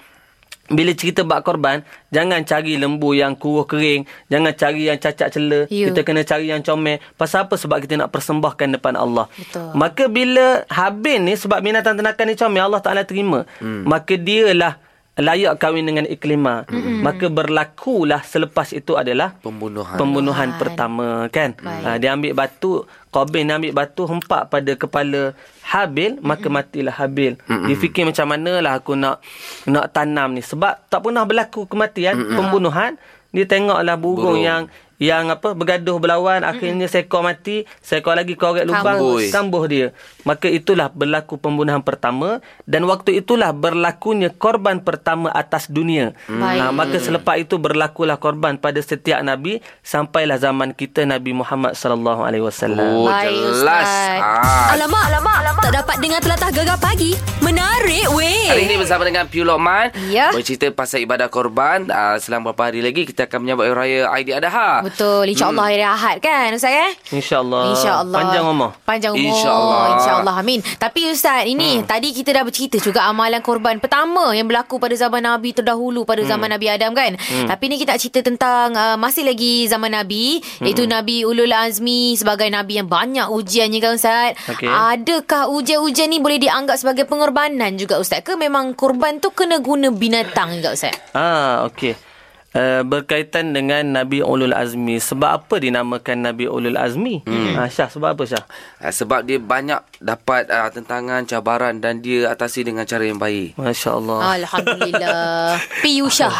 bila 0.70 0.94
cerita 0.94 1.26
bak 1.26 1.42
korban, 1.42 1.82
jangan 2.14 2.46
cari 2.46 2.78
lembu 2.78 3.12
yang 3.12 3.34
kuruh 3.36 3.66
kering. 3.66 4.06
Jangan 4.30 4.52
cari 4.56 4.88
yang 4.88 4.96
cacat 4.96 5.28
cela. 5.34 5.66
Ya. 5.68 5.90
Kita 5.90 6.00
kena 6.06 6.22
cari 6.22 6.48
yang 6.48 6.62
comel. 6.64 7.02
Pasal 7.18 7.44
apa? 7.44 7.58
Sebab 7.58 7.82
kita 7.82 7.98
nak 7.98 8.14
persembahkan 8.14 8.78
depan 8.78 8.94
Allah. 8.96 9.26
Betul. 9.36 9.74
Maka 9.74 10.06
bila 10.06 10.62
Habil 10.70 11.18
ni, 11.18 11.34
sebab 11.34 11.60
binatang 11.60 11.98
ternakan 11.98 12.24
ni 12.24 12.34
comel, 12.38 12.62
Allah 12.62 12.80
Ta'ala 12.80 13.02
terima. 13.02 13.44
Hmm. 13.58 13.84
Maka 13.84 14.16
dialah 14.16 14.78
layak 15.20 15.60
kahwin 15.60 15.84
dengan 15.84 16.08
Iklimah. 16.08 16.64
Hmm. 16.72 17.04
Maka 17.04 17.28
berlakulah 17.28 18.24
selepas 18.24 18.72
itu 18.72 18.96
adalah 18.96 19.36
Pembunuhan. 19.44 20.00
pembunuhan 20.00 20.56
pertama 20.56 21.28
kan. 21.28 21.52
Baik. 21.60 21.82
Ha, 21.84 21.88
dia 22.00 22.10
ambil 22.16 22.32
batu, 22.32 22.88
Qabil 23.12 23.44
dia 23.44 23.60
ambil 23.60 23.76
batu 23.76 24.08
hempak 24.08 24.48
pada 24.48 24.72
kepala 24.72 25.36
Habil, 25.68 26.16
maka 26.24 26.48
matilah 26.48 26.96
Habil. 26.96 27.36
Dia 27.44 27.76
fikir 27.76 28.08
macam 28.08 28.24
manalah 28.24 28.80
aku 28.80 28.96
nak 28.96 29.20
nak 29.68 29.92
tanam 29.92 30.32
ni 30.32 30.40
sebab 30.40 30.80
tak 30.88 31.04
pernah 31.04 31.28
berlaku 31.28 31.68
kematian, 31.68 32.16
pembunuhan. 32.32 32.96
Dia 33.32 33.48
tengoklah 33.48 33.96
burung, 33.96 34.36
Burung. 34.36 34.44
yang 34.44 34.62
yang 35.02 35.34
apa 35.34 35.50
bergaduh 35.50 35.98
berlawan 35.98 36.46
akhirnya 36.46 36.86
seekor 36.86 37.26
mati 37.26 37.66
seekor 37.82 38.14
lagi 38.14 38.38
korek 38.38 38.62
lubang 38.62 39.02
Kambus. 39.02 39.34
kambuh 39.34 39.64
dia 39.66 39.86
maka 40.22 40.46
itulah 40.46 40.86
berlaku 40.94 41.42
pembunuhan 41.42 41.82
pertama 41.82 42.38
dan 42.70 42.86
waktu 42.86 43.18
itulah 43.18 43.50
berlakunya 43.50 44.30
korban 44.30 44.78
pertama 44.78 45.34
atas 45.34 45.66
dunia 45.66 46.14
Baik. 46.30 46.58
ha, 46.62 46.70
maka 46.70 47.02
selepas 47.02 47.34
itu 47.34 47.58
berlakulah 47.58 48.22
korban 48.22 48.54
pada 48.54 48.78
setiap 48.78 49.18
nabi 49.26 49.58
sampailah 49.82 50.38
zaman 50.38 50.70
kita 50.70 51.02
Nabi 51.02 51.34
Muhammad 51.34 51.74
sallallahu 51.74 52.22
alaihi 52.22 52.46
wasallam 52.46 52.84
Oh, 52.92 53.08
Baik, 53.08 53.32
jelas. 53.32 53.88
Ah. 54.20 54.76
Alamak, 54.76 55.08
alamak, 55.08 55.36
alamak. 55.40 55.62
Tak 55.64 55.74
dapat 55.80 55.96
dengar 55.98 56.20
telatah 56.20 56.50
gegar 56.52 56.76
pagi. 56.76 57.16
Menarik 57.40 58.06
weh. 58.12 58.52
Hari 58.52 58.68
ini 58.68 58.76
bersama 58.76 59.02
dengan 59.02 59.24
Piu 59.26 59.42
Lokman 59.42 59.90
Ya. 60.12 60.28
Bercerita 60.30 60.68
pasal 60.70 61.02
ibadah 61.02 61.26
korban 61.26 61.88
uh, 61.88 62.20
Selang 62.20 62.44
beberapa 62.44 62.68
hari 62.68 62.84
lagi 62.84 63.02
Kita 63.02 63.24
akan 63.24 63.38
menyambut 63.40 63.66
Raya 63.72 64.06
Aidiladha 64.08 64.84
Betul. 64.84 64.91
InsyaAllah 64.98 65.64
hari 65.68 65.84
Ahad 65.84 66.16
kan 66.20 66.52
Ustaz 66.52 66.72
eh? 66.72 66.90
insyaallah 67.14 67.72
InsyaAllah. 67.72 68.18
panjang 68.18 68.44
umur 68.44 68.70
Panjang 68.82 69.12
umur. 69.16 69.32
InsyaAllah. 69.32 69.84
InsyaAllah. 69.96 70.34
Amin. 70.42 70.60
Tapi 70.60 71.08
Ustaz, 71.08 71.48
ini 71.48 71.80
hmm. 71.80 71.88
tadi 71.88 72.12
kita 72.12 72.34
dah 72.34 72.44
bercerita 72.44 72.76
juga 72.76 73.08
amalan 73.08 73.40
korban 73.40 73.80
pertama 73.80 74.34
yang 74.36 74.44
berlaku 74.44 74.76
pada 74.76 74.92
zaman 74.92 75.24
Nabi 75.24 75.56
terdahulu, 75.56 76.04
pada 76.04 76.20
zaman 76.26 76.52
Nabi 76.52 76.66
Adam 76.68 76.92
kan. 76.92 77.16
Hmm. 77.16 77.48
Tapi 77.48 77.64
ni 77.72 77.80
kita 77.80 77.96
nak 77.96 78.00
cerita 78.02 78.20
tentang 78.20 78.76
uh, 78.76 78.96
masih 79.00 79.24
lagi 79.24 79.64
zaman 79.70 79.96
Nabi, 79.96 80.44
hmm. 80.44 80.64
iaitu 80.66 80.84
Nabi 80.84 81.24
Ulul 81.24 81.54
Azmi 81.56 82.18
sebagai 82.20 82.52
Nabi 82.52 82.82
yang 82.82 82.88
banyak 82.90 83.32
ujiannya 83.32 83.78
kan 83.80 83.92
Ustaz. 83.96 84.32
Okey. 84.52 84.68
Adakah 84.68 85.48
ujian-ujian 85.48 86.12
ni 86.12 86.20
boleh 86.20 86.36
dianggap 86.36 86.76
sebagai 86.76 87.08
pengorbanan 87.08 87.80
juga 87.80 87.96
Ustaz? 87.96 88.20
Ke 88.20 88.36
memang 88.36 88.76
korban 88.76 89.22
tu 89.22 89.32
kena 89.32 89.62
guna 89.62 89.88
binatang 89.88 90.58
juga 90.60 90.76
Ustaz? 90.76 90.94
ah 91.16 91.68
okey 91.68 92.11
Uh, 92.52 92.84
berkaitan 92.84 93.56
dengan 93.56 93.80
Nabi 93.80 94.20
Ulul 94.20 94.52
Azmi. 94.52 95.00
Sebab 95.00 95.40
apa 95.40 95.56
dinamakan 95.56 96.20
Nabi 96.20 96.44
Ulul 96.44 96.76
Azmi? 96.76 97.24
Hmm. 97.24 97.56
Ah, 97.56 97.64
Syah, 97.64 97.88
sebab 97.88 98.12
apa 98.12 98.28
Syah? 98.28 98.44
uh, 98.84 98.92
Sebab 98.92 99.24
dia 99.24 99.40
banyak 99.40 99.80
dapat 100.02 100.46
uh, 100.46 100.68
tentangan, 100.68 101.22
cabaran 101.22 101.78
Dan 101.78 101.98
dia 101.98 102.28
atasi 102.28 102.62
dengan 102.62 102.82
cara 102.82 103.02
yang 103.02 103.16
baik 103.16 103.54
Masya 103.54 103.90
Allah. 103.94 104.18
Alhamdulillah. 104.36 105.56
Piyusha. 105.78 106.30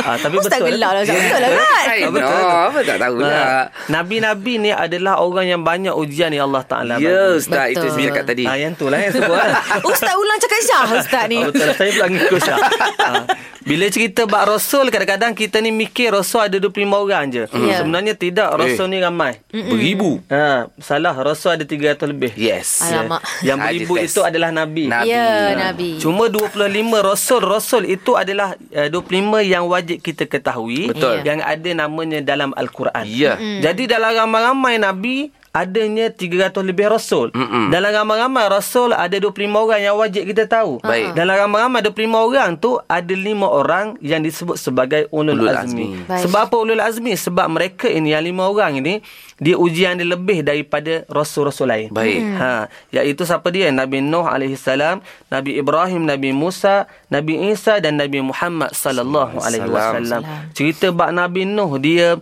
ah, 0.00 0.16
tapi 0.16 0.34
Ustaz 0.36 0.58
betul. 0.58 0.68
gelak 0.70 0.90
lah 0.90 1.00
Ustaz. 1.02 1.16
Betul 1.18 1.40
lah 1.40 1.50
kan? 1.50 1.84
I 1.88 1.98
Ah, 1.98 2.08
betul, 2.08 2.12
betul. 2.12 2.44
Apa 2.68 2.78
tak 2.82 2.96
tahulah 2.98 3.30
Ah, 3.30 3.64
Nabi-Nabi 3.88 4.52
ni 4.58 4.70
adalah 4.70 5.14
orang 5.18 5.46
yang 5.48 5.62
banyak 5.62 5.92
ujian 5.92 6.30
yang 6.30 6.46
Allah 6.46 6.64
Taala 6.64 6.94
Ya 6.96 7.08
bagi. 7.28 7.38
Ustaz 7.38 7.66
Itu 7.68 7.80
Betul. 7.80 7.90
saya 7.90 8.06
cakap 8.08 8.24
tadi 8.26 8.42
Ah, 8.44 8.56
yang 8.56 8.72
tu 8.72 8.86
lah 8.86 8.98
yang 8.98 9.12
sebut 9.12 9.32
lah. 9.32 9.48
Ustaz 9.90 10.14
ulang 10.14 10.38
cakap 10.38 10.60
Syah 10.60 10.84
Ustaz 10.94 11.22
ni. 11.26 11.38
Oh, 11.38 11.48
betul. 11.48 11.68
Saya 11.72 11.90
pula 11.92 12.06
ngikut 12.08 12.40
Syah. 12.40 12.58
Ah, 13.00 13.24
Bila 13.60 13.86
cerita 13.88 14.24
bak 14.24 14.48
Rasul, 14.48 14.88
kadang-kadang 14.88 15.32
kita 15.32 15.60
ni 15.60 15.68
mikir 15.70 16.08
Rasul 16.10 16.40
ada 16.42 16.56
25 16.56 16.72
orang 16.88 17.24
je. 17.28 17.44
Ya. 17.48 17.78
Sebenarnya 17.78 18.14
tidak. 18.14 18.48
Rasul 18.50 18.88
ni 18.88 18.98
ramai. 18.98 19.38
Beribu 19.48 20.20
Ha, 20.26 20.66
salah. 20.78 21.14
Rasul 21.14 21.52
ada 21.52 21.64
300 21.64 22.00
lebih. 22.02 22.17
Yes 22.34 22.82
Alamak. 22.82 23.22
Yang 23.46 23.58
beribu 23.62 23.94
itu 24.02 24.20
adalah 24.26 24.50
Nabi. 24.50 24.90
Nabi. 24.90 25.08
Ya, 25.10 25.54
Nabi. 25.54 25.90
Cuma 26.02 26.26
25 26.26 26.58
rasul 27.00 27.40
rasul 27.42 27.82
itu 27.86 28.18
adalah 28.18 28.58
uh, 28.74 28.88
25 28.90 29.46
yang 29.46 29.64
wajib 29.70 30.02
kita 30.02 30.26
ketahui 30.26 30.90
Betul. 30.90 31.22
yang 31.22 31.38
ada 31.44 31.70
namanya 31.72 32.18
dalam 32.24 32.50
al-Quran. 32.58 33.06
Ya. 33.06 33.38
Jadi 33.38 33.86
dalam 33.86 34.14
ramai-ramai 34.14 34.80
nabi 34.82 35.30
adanya 35.50 36.12
300 36.12 36.52
lebih 36.60 36.92
rasul. 36.92 37.32
Mm-mm. 37.32 37.72
Dalam 37.72 37.90
ramai-ramai 37.90 38.46
rasul 38.46 38.92
ada 38.92 39.16
25 39.16 39.34
orang 39.48 39.80
yang 39.80 39.96
wajib 39.96 40.22
kita 40.28 40.44
tahu. 40.44 40.78
Baik. 40.80 41.12
Dalam 41.12 41.34
ramai-ramai 41.48 41.80
25 41.82 42.28
orang 42.28 42.50
tu 42.54 42.76
ada 42.78 43.14
5 43.14 43.24
orang 43.44 43.86
yang 43.98 44.20
disebut 44.20 44.56
sebagai 44.56 45.08
ulul, 45.10 45.34
Ulul 45.34 45.50
azmi. 45.50 45.64
azmi. 45.64 45.86
Baik. 46.04 46.22
Sebab 46.26 46.40
apa 46.46 46.56
ulul 46.56 46.82
azmi? 46.82 47.12
Sebab 47.12 47.46
mereka 47.48 47.86
ini 47.88 48.12
yang 48.12 48.24
5 48.24 48.52
orang 48.52 48.72
ini 48.78 48.94
dia 49.38 49.54
ujian 49.54 49.94
dia 49.94 50.02
lebih 50.04 50.42
daripada 50.42 51.06
rasul-rasul 51.06 51.70
lain. 51.70 51.88
Baik. 51.94 52.20
Ha, 52.36 52.66
iaitu 52.90 53.22
siapa 53.22 53.46
dia? 53.54 53.70
Nabi 53.70 54.02
Nuh 54.02 54.26
alaihi 54.26 54.58
salam, 54.58 54.98
Nabi 55.30 55.54
Ibrahim, 55.56 56.02
Nabi 56.04 56.34
Musa, 56.34 56.90
Nabi 57.06 57.50
Isa 57.50 57.78
dan 57.78 58.02
Nabi 58.02 58.18
Muhammad 58.18 58.74
sallallahu 58.74 59.38
alaihi 59.38 59.70
wasallam. 59.70 60.26
Cerita 60.52 60.90
bab 60.90 61.10
Nabi 61.10 61.46
Nuh 61.46 61.78
dia 61.78 62.18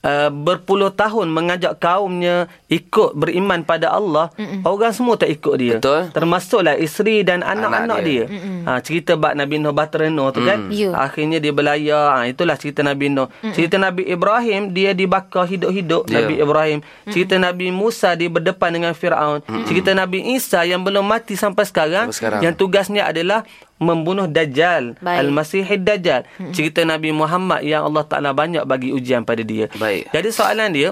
Uh, 0.00 0.32
berpuluh 0.32 0.88
tahun 0.88 1.28
mengajak 1.28 1.76
kaumnya 1.76 2.48
ikut 2.70 3.12
beriman 3.12 3.60
pada 3.60 3.90
Allah 3.90 4.30
Mm-mm. 4.32 4.62
orang 4.62 4.90
semua 4.90 5.14
tak 5.14 5.26
ikut 5.28 5.54
dia 5.54 5.76
Betul. 5.76 6.06
termasuklah 6.10 6.74
isteri 6.76 7.20
dan 7.20 7.42
anak-anak 7.42 7.78
Anak 7.82 8.00
dia, 8.00 8.24
dia. 8.24 8.40
Ha, 8.64 8.78
cerita 8.78 9.12
bab 9.14 9.34
Nabi 9.34 9.58
Nuh 9.58 9.72
Bahtera 9.72 10.06
Nuh 10.06 10.30
tu 10.30 10.40
kan 10.40 10.70
Ya. 10.70 10.94
akhirnya 10.94 11.36
dia 11.36 11.50
berlayar 11.50 12.14
ha, 12.14 12.24
itulah 12.24 12.54
cerita 12.54 12.80
Nabi 12.80 13.08
Nuh 13.08 13.26
cerita 13.50 13.74
Nabi 13.74 14.06
Ibrahim 14.06 14.70
dia 14.70 14.92
dibakar 14.92 15.44
hidup-hidup 15.44 16.06
Ya. 16.06 16.22
Nabi 16.22 16.38
Ibrahim 16.38 16.78
cerita 17.04 17.34
Nabi 17.36 17.68
Musa 17.70 18.14
dia 18.14 18.28
berdepan 18.28 18.70
dengan 18.70 18.92
Firaun 18.92 19.40
cerita 19.64 19.90
Nabi 19.90 20.22
Isa 20.30 20.62
yang 20.62 20.80
belum 20.80 21.02
mati 21.02 21.34
sampai 21.34 21.64
sekarang, 21.64 22.06
Sampai 22.06 22.16
sekarang. 22.16 22.40
yang 22.40 22.54
tugasnya 22.54 23.02
adalah 23.04 23.42
membunuh 23.76 24.26
Dajjal 24.26 24.94
Baik. 24.96 25.18
Al-Masihid 25.24 25.80
Dajjal 25.80 26.22
cerita 26.50 26.84
Nabi 26.84 27.10
Muhammad 27.10 27.60
yang 27.62 27.82
Allah 27.82 28.04
Taala 28.04 28.30
banyak 28.30 28.62
bagi 28.62 28.92
ujian 28.92 29.22
pada 29.22 29.40
dia 29.40 29.66
Baik. 29.74 30.06
jadi 30.10 30.28
soalan 30.30 30.70
dia 30.70 30.90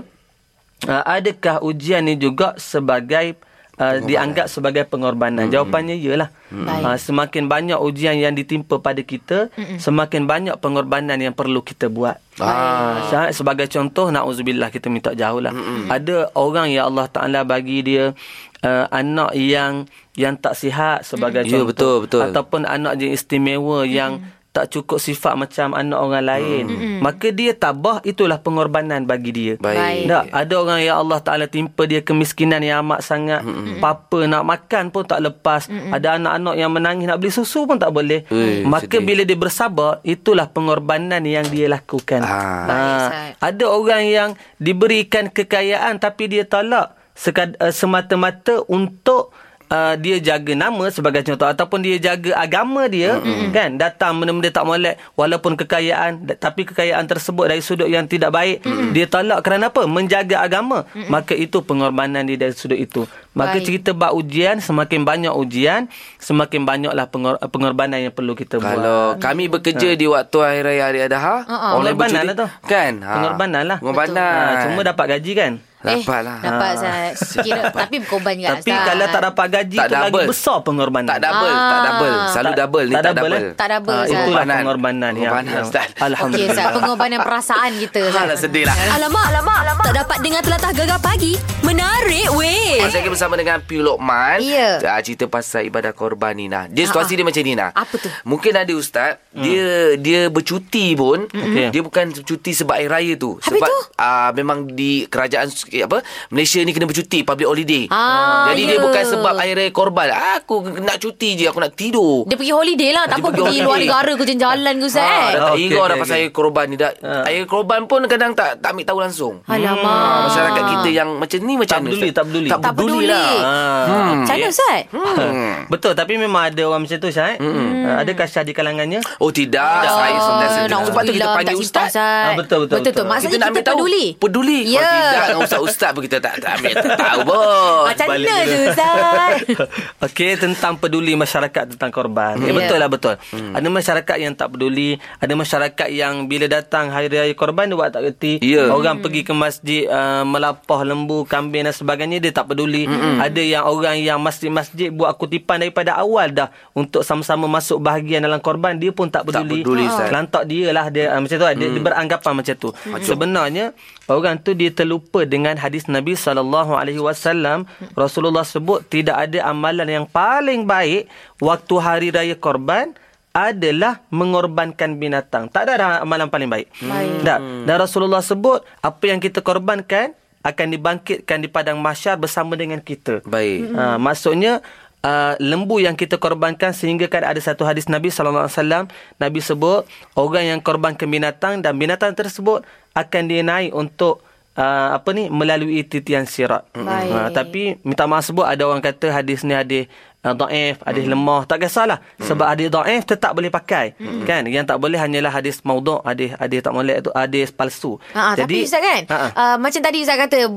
uh, 0.87 1.03
adakah 1.03 1.65
ujian 1.65 2.07
ni 2.07 2.15
juga 2.15 2.55
sebagai 2.55 3.35
uh, 3.81 3.99
dianggap 3.99 4.47
sebagai 4.47 4.87
pengorbanan? 4.87 5.49
Jawapannya 5.49 5.99
iyalah. 5.99 6.31
Baik. 6.49 6.83
uh, 6.85 6.97
semakin 6.97 7.45
banyak 7.45 7.79
ujian 7.81 8.15
yang 8.17 8.33
ditimpa 8.33 8.79
pada 8.79 9.03
kita 9.03 9.51
semakin 9.77 10.25
banyak 10.25 10.55
pengorbanan 10.61 11.19
yang 11.19 11.35
perlu 11.35 11.61
kita 11.61 11.91
buat. 11.91 12.17
Ah. 12.39 13.03
Ah, 13.11 13.29
sebagai 13.35 13.67
contoh 13.67 14.15
nauzubillah 14.15 14.71
kita 14.71 14.87
minta 14.87 15.11
jauh 15.13 15.43
lah. 15.43 15.51
Ada 15.91 16.31
orang 16.39 16.71
yang 16.71 16.87
Allah 16.95 17.11
Taala 17.11 17.43
bagi 17.43 17.83
dia 17.83 18.15
uh, 18.63 18.87
anak 18.91 19.35
yang 19.35 19.87
yang 20.19 20.35
tak 20.35 20.59
sihat 20.59 21.07
sebagai 21.07 21.47
Ya, 21.47 21.63
contoh. 21.63 21.67
betul, 21.71 21.95
betul. 22.07 22.21
ataupun 22.27 22.67
anak 22.67 22.99
yang 22.99 23.15
istimewa 23.15 23.87
yang 23.87 24.23
tak 24.59 24.75
cukup 24.75 24.99
sifat 24.99 25.39
macam 25.39 25.71
anak 25.71 25.99
orang 26.03 26.25
lain. 26.27 26.65
Maka 26.99 27.31
dia 27.31 27.55
tabah 27.55 28.03
itulah 28.03 28.43
pengorbanan 28.43 29.07
bagi 29.07 29.31
dia. 29.31 29.53
Baik. 29.55 30.11
Tak, 30.11 30.25
ada 30.35 30.55
orang 30.59 30.81
yang 30.83 30.97
Allah 30.99 31.19
Taala 31.23 31.47
timpa 31.47 31.87
dia 31.87 32.03
kemiskinan 32.03 32.59
yang 32.67 32.83
amat 32.83 33.07
sangat. 33.07 33.47
Papa 33.79 34.27
nak 34.27 34.43
makan 34.43 34.91
pun 34.91 35.07
tak 35.07 35.23
lepas. 35.23 35.71
Ada 35.71 36.19
anak-anak 36.19 36.55
yang 36.59 36.71
menangis 36.75 37.07
nak 37.07 37.23
beli 37.23 37.31
susu 37.31 37.71
pun 37.71 37.79
tak 37.79 37.95
boleh. 37.95 38.27
Ui, 38.35 38.67
Maka 38.67 38.99
sedih. 38.99 39.07
bila 39.07 39.23
dia 39.23 39.39
bersabar, 39.39 40.03
itulah 40.03 40.51
pengorbanan 40.51 41.23
yang 41.23 41.47
dia 41.47 41.71
lakukan. 41.71 42.27
Ah. 42.27 42.67
Baik, 42.67 42.91
Ustaz. 42.99 43.31
ada 43.39 43.65
orang 43.71 44.03
yang 44.11 44.31
diberikan 44.59 45.31
kekayaan 45.31 46.03
tapi 46.03 46.27
dia 46.27 46.43
tolak 46.43 46.99
sekad, 47.15 47.55
uh, 47.59 47.75
semata-mata 47.75 48.63
untuk 48.71 49.35
Uh, 49.69 50.01
dia 50.01 50.17
jaga 50.17 50.57
nama 50.57 50.89
sebagai 50.89 51.21
contoh 51.21 51.45
ataupun 51.45 51.85
dia 51.85 52.01
jaga 52.01 52.33
agama 52.35 52.89
dia 52.89 53.21
mm-hmm. 53.21 53.53
kan 53.53 53.77
datang 53.77 54.17
benda-benda 54.17 54.49
tak 54.49 54.65
molek 54.65 54.97
walaupun 55.13 55.61
kekayaan 55.61 56.25
tapi 56.41 56.65
kekayaan 56.65 57.05
tersebut 57.05 57.53
dari 57.53 57.61
sudut 57.61 57.85
yang 57.85 58.09
tidak 58.09 58.33
baik 58.33 58.65
mm-hmm. 58.65 58.97
dia 58.97 59.05
tolak 59.05 59.45
kerana 59.45 59.69
apa 59.69 59.85
menjaga 59.85 60.41
agama 60.41 60.89
mm-hmm. 60.89 61.13
maka 61.13 61.37
itu 61.37 61.61
pengorbanan 61.61 62.25
dia 62.25 62.41
dari 62.41 62.57
sudut 62.57 62.81
itu 62.81 63.05
maka 63.37 63.61
Baik. 63.61 63.69
cerita 63.69 63.91
bab 63.93 64.17
ujian 64.17 64.57
semakin 64.59 65.05
banyak 65.05 65.37
ujian 65.37 65.85
semakin 66.17 66.65
banyaklah 66.65 67.05
pengor- 67.07 67.41
pengorbanan 67.53 68.01
yang 68.01 68.17
perlu 68.17 68.33
kita 68.33 68.57
buat 68.57 68.73
Kalau 68.73 69.01
kami 69.21 69.53
bekerja 69.53 69.93
di 69.93 70.09
waktu 70.09 70.37
Hari 70.39 70.61
Raya 70.65 70.83
Hari 70.89 71.01
Adha, 71.07 71.21
Ha-ha. 71.21 71.77
orang 71.77 71.93
Pengorbanan 71.93 72.25
bercuti- 72.25 72.25
lah 72.25 72.35
tu. 72.35 72.47
Kan? 72.65 72.93
Ha. 73.05 73.13
pengorbanan 73.15 73.63
lah 73.69 73.79
Pengorbanan. 73.79 74.33
Ha, 74.49 74.63
cuma 74.65 74.81
dapat 74.81 75.05
gaji 75.13 75.33
kan 75.37 75.53
Dapat 75.79 76.21
lah. 76.21 76.39
Dapat 76.41 76.71
Ustaz. 76.75 77.17
Kira, 77.39 77.71
tapi 77.71 77.95
berkorban 77.99 78.35
juga 78.35 78.49
Tapi 78.53 78.67
Ustaz. 78.67 78.83
kalau 78.85 79.07
tak 79.07 79.23
dapat 79.25 79.47
gaji 79.49 79.77
Tak 79.77 79.87
tu 79.87 79.95
lagi 79.95 80.05
double. 80.09 80.27
besar 80.27 80.57
pengorbanan. 80.61 81.07
Tak 81.09 81.21
double, 81.21 81.53
tak 81.53 81.63
Ah. 81.71 81.83
double. 81.85 82.15
Selalu 82.29 82.49
Tak- 82.49 82.59
double 82.59 82.83
ni 82.83 82.91
tak 82.91 82.99
tak 82.99 83.07
double, 83.09 83.31
double. 83.31 83.39
eh? 83.41 83.55
Tak 83.55 83.69
double, 83.69 83.89
Ah, 83.89 83.95
Ustaz. 83.95 84.09
itulah 84.09 84.19
Pengorbanan. 84.19 84.57
pengorbanan 84.59 84.99
yang, 84.99 85.15
Pengorbanan, 85.25 85.53
yang 85.53 85.65
Ustaz. 85.65 85.87
Alhamdulillah. 85.99 86.51
Ustaz. 86.53 86.75
Pengorbanan 86.75 87.19
perasaan 87.21 87.71
kita 87.79 87.99
Ustaz. 88.05 88.25
Alah 88.25 88.37
sedih 88.37 88.65
lah. 88.65 88.75
Alamak, 88.97 89.25
alamak, 89.29 89.59
alamak. 89.61 89.85
Tak 89.85 89.95
dapat 89.97 90.19
dengar 90.19 90.43
telatah 90.43 90.73
gegar 90.73 90.99
pagi. 90.99 91.33
Menarik 91.61 92.29
weh. 92.33 92.81
Masih 92.81 92.99
lagi 92.99 93.11
bersama 93.11 93.35
dengan 93.35 93.61
Piu 93.61 93.79
Lokman. 93.79 94.41
Ya. 94.41 94.81
Ah, 94.83 94.99
cerita 94.99 95.27
pasal 95.27 95.63
ibadah 95.65 95.93
korban 95.93 96.33
ni 96.33 96.49
nah. 96.49 96.65
Dia 96.67 96.85
situasi 96.85 97.13
dia 97.13 97.23
macam 97.23 97.39
ni 97.39 97.53
nah. 97.53 97.71
Apa 97.71 97.95
tu? 97.95 98.09
Mungkin 98.25 98.51
ada 98.53 98.73
ustaz, 98.73 99.21
dia 99.31 99.93
dia 99.95 100.27
bercuti 100.27 100.95
pun, 100.95 101.29
Okey. 101.29 101.69
dia 101.69 101.81
bukan 101.81 102.09
cuti 102.17 102.51
sebab 102.51 102.75
air 102.75 102.89
raya 102.89 103.15
tu. 103.15 103.37
Habis 103.37 103.53
sebab 103.53 103.69
tu? 103.69 103.79
ah 103.97 104.33
memang 104.33 104.65
di 104.67 105.05
kerajaan 105.05 105.47
eh, 105.51 105.68
apa 105.79 105.99
Malaysia 106.29 106.61
ni 106.61 106.73
kena 106.73 106.85
bercuti 106.85 107.23
public 107.23 107.47
holiday. 107.47 107.85
Ah, 107.89 108.49
Jadi 108.49 108.63
ya. 108.63 108.69
dia 108.71 108.79
bukan 108.81 109.03
sebab 109.05 109.35
air 109.39 109.59
korban. 109.71 110.09
Aku 110.37 110.55
nak 110.79 110.97
cuti 110.97 111.35
je, 111.35 111.45
aku 111.45 111.59
nak 111.59 111.73
tidur. 111.73 112.25
Dia 112.25 112.35
pergi 112.35 112.53
holiday 112.53 112.91
lah. 112.91 113.05
Tak 113.07 113.19
apa 113.19 113.29
pergi 113.29 113.43
pergi 113.45 113.61
luar 113.61 113.79
negara 113.79 114.13
ke 114.13 114.23
jalan-jalan 114.25 114.75
ke 114.75 114.85
Ustaz. 114.85 115.03
Ha, 115.03 115.09
eh? 115.09 115.29
dah 115.29 115.41
tak 115.41 115.53
Okey, 115.53 115.67
okay, 115.69 115.85
dah 115.85 115.97
pasal 115.97 116.15
okey. 116.15 116.23
air 116.23 116.31
korban 116.31 116.65
ni 116.67 116.77
dah. 116.77 116.93
Ha. 116.99 117.13
Air 117.27 117.45
korban 117.45 117.81
pun 117.85 118.01
kadang 118.07 118.33
tak 118.33 118.59
tak 118.59 118.71
ambil 118.71 118.85
tahu 118.85 118.99
langsung. 119.01 119.35
Alamak. 119.45 119.85
Ah, 119.85 120.19
masyarakat 120.27 120.63
kita 120.67 120.89
yang 120.91 121.09
macam 121.17 121.39
ni 121.41 121.55
macam 121.55 121.77
Tak 121.77 121.85
peduli, 121.85 121.99
Ustaz? 122.01 122.15
tak 122.15 122.25
peduli. 122.25 122.49
Tak 122.49 122.59
Tak 122.59 122.73
peduli, 122.73 122.93
peduli. 122.95 123.07
lah. 123.09 123.31
Ah. 123.39 123.85
Macam 124.17 124.35
mana 124.35 124.47
Ustaz? 124.49 124.79
Hmm. 124.89 125.53
Betul 125.73 125.93
tapi 125.93 126.13
memang 126.15 126.43
ada 126.47 126.63
orang 126.65 126.81
macam 126.83 126.97
tu 126.97 127.09
Syah. 127.09 127.37
Hmm. 127.37 127.99
Adakah 127.99 128.27
Syah 128.27 128.45
di 128.45 128.53
kalangannya? 128.53 129.01
Oh 129.19 129.31
tidak, 129.31 129.83
saya 129.85 130.17
sentiasa 130.17 130.59
nak 130.65 130.81
Sebab 130.87 131.03
tu 131.03 131.13
kita 131.13 131.29
panggil 131.29 131.47
tak 131.51 131.57
ustaz. 131.59 131.89
Ustaz. 131.91 131.99
Ah, 131.99 132.33
betul, 132.35 132.59
betul, 132.63 132.77
Betul 132.79 132.85
tu. 132.85 132.91
betul. 132.95 133.05
Maksudnya 133.05 133.29
kita 133.29 133.35
kita, 133.35 133.43
nak 133.43 133.51
ambil 133.51 133.65
tahu 133.65 133.77
peduli. 133.79 134.07
Peduli 134.15 134.59
Ya. 134.69 134.91
Kalau 135.27 135.41
tidak 135.43 135.58
dengan 135.59 135.67
ustaz-ustaz 135.67 135.91
pun 135.91 136.03
kita 136.05 136.19
tak, 136.19 136.35
tak 136.39 136.51
ambil 136.57 136.73
tak 136.73 136.95
tahu 136.97 137.21
pun 137.25 137.83
Macam 137.85 138.07
mana 138.09 138.27
tu 138.45 138.59
Ustaz? 138.65 139.33
Okey 140.07 140.31
tentang 140.37 140.75
peduli 140.75 141.13
masyarakat 141.15 141.65
tentang 141.69 141.91
korban. 141.91 142.39
Eh, 142.39 142.49
Ya. 142.49 142.55
betul 142.55 142.79
lah 142.79 142.87
betul. 142.87 143.15
Ada 143.33 143.67
masyarakat 143.69 144.17
yang 144.17 144.33
tak 144.33 144.49
peduli, 144.51 144.91
ada 145.17 145.33
masyarakat 145.33 145.89
yang 145.89 146.25
bila 146.25 146.47
datang 146.47 146.89
hari 146.89 147.09
raya 147.09 147.33
korban 147.33 147.67
dia 147.67 147.75
buat 147.75 147.91
tak 147.91 148.03
reti. 148.05 148.39
Ya. 148.41 148.71
Orang 148.71 149.01
pergi 149.01 149.23
ke 149.23 149.33
masjid 149.33 149.85
uh, 149.85 150.23
melapah 150.23 150.83
lembu, 150.83 151.25
kambing 151.25 151.65
dan 151.65 151.73
sebagainya 151.73 152.19
dia 152.19 152.31
tak 152.31 152.47
peduli. 152.47 152.87
Ada 153.19 153.41
yang 153.41 153.65
orang 153.65 153.99
yang 153.99 154.19
masjid-masjid 154.19 154.89
buat 154.89 155.15
kutipan 155.15 155.59
daripada 155.59 155.97
awal 155.97 156.31
dah 156.31 156.49
untuk 156.73 157.03
sama-sama 157.03 157.47
masuk 157.47 157.79
bahagian 157.79 158.21
dalam 158.21 158.39
korban 158.39 158.75
dia 158.75 158.91
pun 158.91 159.07
tak 159.07 159.25
Tak 159.25 159.43
peduli. 159.43 159.61
peduli, 159.61 159.85
Ustaz. 159.85 160.09
Kelantak 160.09 160.43
dia 160.45 160.71
lah 160.71 160.87
dia 160.89 161.11
uh, 161.11 161.19
macam 161.19 161.37
tu 161.37 161.45
lah. 161.45 161.55
dia, 161.55 161.67
dia 161.69 161.83
beranggapan 161.83 162.33
macam 162.35 162.55
tu. 162.55 162.71
Sebenarnya 163.01 163.65
orang 164.07 164.37
tu 164.39 164.53
dia 164.53 164.71
terlupa 164.71 165.25
dengan 165.25 165.48
hadis 165.57 165.89
Nabi 165.89 166.19
sallallahu 166.19 166.77
alaihi 166.77 167.01
wasallam. 167.01 167.65
Rasulullah 167.97 168.45
sebut 168.45 168.85
tidak 168.91 169.17
ada 169.17 169.49
amalan 169.49 169.89
yang 169.89 170.05
paling 170.05 170.69
baik 170.69 171.09
waktu 171.41 171.75
hari 171.81 172.09
raya 172.13 172.37
korban 172.37 172.93
adalah 173.33 174.03
mengorbankan 174.11 174.99
binatang. 174.99 175.47
Tak 175.49 175.71
ada 175.71 175.73
dah 175.79 175.91
amalan 176.03 176.27
paling 176.27 176.51
baik. 176.51 176.67
Baik. 176.83 177.23
Tak. 177.23 177.39
Dan 177.65 177.77
Rasulullah 177.79 178.21
sebut 178.21 178.61
apa 178.83 179.05
yang 179.07 179.23
kita 179.23 179.41
korbankan 179.41 180.13
akan 180.43 180.67
dibangkitkan 180.75 181.39
di 181.39 181.49
padang 181.51 181.79
mahsyar 181.79 182.19
bersama 182.19 182.55
dengan 182.55 182.83
kita. 182.83 183.23
Baik 183.27 183.75
Ha, 183.75 183.99
maksudnya 184.01 184.65
uh, 185.03 185.35
lembu 185.39 185.83
yang 185.83 185.95
kita 185.95 186.17
korbankan 186.17 186.73
sehingga 186.75 187.07
kan 187.11 187.27
ada 187.27 187.39
satu 187.39 187.67
hadis 187.67 187.87
Nabi 187.91 188.09
sallallahu 188.11 188.47
alaihi 188.47 188.57
wasallam 188.59 188.85
Nabi 189.19 189.41
sebut 189.43 189.83
orang 190.15 190.57
yang 190.57 190.61
korbankan 190.63 191.07
binatang 191.11 191.61
dan 191.63 191.77
binatang 191.77 192.15
tersebut 192.15 192.65
akan 192.95 193.23
dinaik 193.31 193.71
untuk 193.75 194.25
uh, 194.59 194.99
apa 194.99 195.09
ni 195.15 195.31
melalui 195.31 195.87
titian 195.87 196.27
sirat. 196.27 196.67
Baik. 196.75 197.13
Ha, 197.15 197.31
tapi 197.31 197.79
minta 197.87 198.11
maaf 198.11 198.27
sebut 198.27 198.45
ada 198.45 198.67
orang 198.67 198.83
kata 198.83 199.15
hadis 199.15 199.47
ni 199.47 199.55
hadis 199.55 199.87
uh, 200.27 200.35
dhaif, 200.35 200.83
hadis 200.83 201.07
lemah, 201.07 201.47
tak 201.47 201.63
kisahlah. 201.63 202.03
Sebab 202.19 202.45
hadis 202.51 202.69
dhaif 202.69 203.07
tetap 203.07 203.33
boleh 203.39 203.49
pakai. 203.49 203.95
Kan? 204.27 204.51
Yang 204.51 204.75
tak 204.75 204.79
boleh 204.83 204.99
hanyalah 204.99 205.31
hadis 205.31 205.63
maudhu', 205.63 206.03
hadis 206.03 206.35
hadis 206.35 206.61
tak 206.61 206.75
molek 206.75 207.07
tu 207.07 207.11
hadis 207.15 207.55
palsu. 207.55 208.03
Ha, 208.13 208.35
tapi 208.35 208.67
Ustaz 208.67 208.83
kan 208.83 209.03
uh, 209.09 209.57
Macam 209.61 209.81
tadi 209.81 210.03
Ustaz 210.03 210.19
kata 210.19 210.51